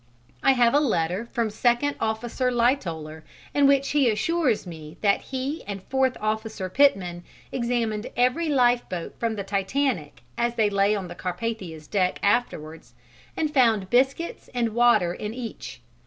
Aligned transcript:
I 0.41 0.53
have 0.53 0.73
a 0.73 0.79
letter 0.79 1.27
from 1.31 1.51
Second 1.51 1.95
Officer 1.99 2.49
Lightoller 2.49 3.21
in 3.53 3.67
which 3.67 3.89
he 3.89 4.09
assures 4.09 4.65
me 4.65 4.97
that 5.01 5.21
he 5.25 5.63
and 5.67 5.83
Fourth 5.83 6.17
Officer 6.19 6.71
Pitman 6.71 7.23
examined 7.51 8.07
every 8.17 8.49
lifeboat 8.49 9.13
from 9.19 9.35
the 9.35 9.43
Titanic 9.43 10.23
as 10.39 10.55
they 10.55 10.71
lay 10.71 10.95
on 10.95 11.07
the 11.07 11.13
Carpathia's 11.13 11.85
deck 11.85 12.17
afterwards 12.23 12.95
and 13.37 13.53
found 13.53 13.91
biscuits 13.91 14.49
and 14.55 14.73
water 14.73 15.13
in 15.13 15.35
each. 15.35 15.81